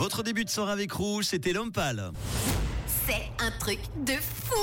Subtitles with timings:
[0.00, 2.10] Votre début de soirée avec Rouge, c'était l'homme pâle.
[3.06, 4.56] C'est un truc de fou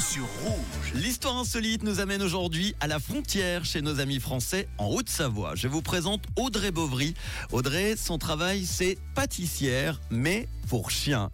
[0.00, 0.92] sur Rouge.
[0.94, 5.54] L'histoire insolite nous amène aujourd'hui à la frontière chez nos amis français en Haute-Savoie.
[5.54, 7.12] Je vous présente Audrey Beauvry.
[7.52, 10.48] Audrey, son travail, c'est pâtissière, mais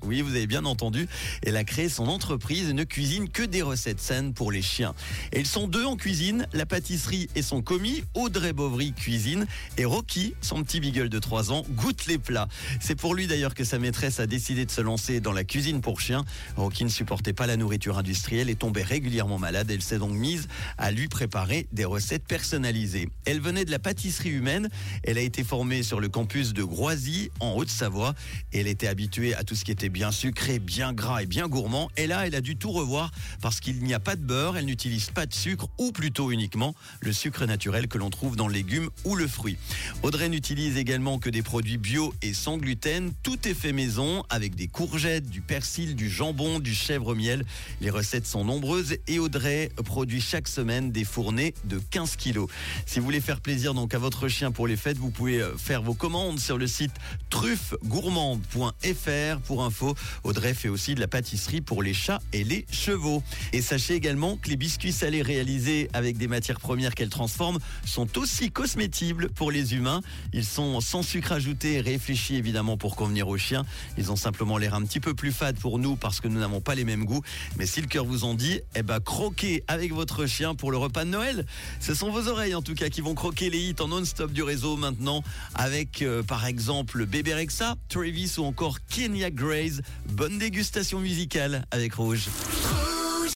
[0.03, 1.09] Oui, vous avez bien entendu.
[1.43, 4.95] Elle a créé son entreprise et ne cuisine que des recettes saines pour les chiens.
[5.33, 8.05] Et ils sont deux en cuisine, la pâtisserie et son commis.
[8.15, 9.47] Audrey Beauvry cuisine
[9.79, 12.49] et Rocky, son petit beagle de 3 ans, goûte les plats.
[12.81, 15.81] C'est pour lui d'ailleurs que sa maîtresse a décidé de se lancer dans la cuisine
[15.81, 16.25] pour chiens.
[16.57, 19.71] Rocky ne supportait pas la nourriture industrielle et tombait régulièrement malade.
[19.71, 23.09] Elle s'est donc mise à lui préparer des recettes personnalisées.
[23.25, 24.69] Elle venait de la pâtisserie humaine.
[25.03, 28.15] Elle a été formée sur le campus de Groisy en Haute-Savoie.
[28.53, 31.91] Elle était habituée à tout ce qui était bien sucré, bien gras et bien gourmand.
[31.97, 34.67] Et là, elle a dû tout revoir parce qu'il n'y a pas de beurre, elle
[34.67, 38.55] n'utilise pas de sucre ou plutôt uniquement le sucre naturel que l'on trouve dans le
[38.55, 39.57] légume ou le fruit.
[40.03, 43.13] Audrey n'utilise également que des produits bio et sans gluten.
[43.23, 47.45] Tout est fait maison avec des courgettes, du persil, du jambon, du chèvre miel.
[47.81, 52.49] Les recettes sont nombreuses et Audrey produit chaque semaine des fournées de 15 kilos.
[52.87, 55.57] Si vous voulez faire plaisir donc à votre chien pour les fêtes, vous pouvez euh,
[55.57, 56.93] faire vos commandes sur le site
[57.31, 59.10] truffegourmande.fr
[59.45, 59.95] pour info.
[60.25, 63.23] Audrey fait aussi de la pâtisserie pour les chats et les chevaux.
[63.53, 68.19] Et sachez également que les biscuits salés réalisés avec des matières premières qu'elle transforme sont
[68.19, 70.01] aussi cosmétibles pour les humains.
[70.33, 73.65] Ils sont sans sucre ajouté, réfléchis évidemment pour convenir aux chiens.
[73.99, 76.61] Ils ont simplement l'air un petit peu plus fades pour nous parce que nous n'avons
[76.61, 77.23] pas les mêmes goûts.
[77.57, 80.77] Mais si le cœur vous en dit, eh ben croquez avec votre chien pour le
[80.77, 81.47] repas de Noël.
[81.81, 84.43] Ce sont vos oreilles en tout cas qui vont croquer les hits en non-stop du
[84.43, 85.23] réseau maintenant
[85.55, 89.81] avec euh, par exemple Bébé Rexa, Travis ou encore Kenya Grace.
[90.11, 92.29] Bonne dégustation musicale avec Rouge.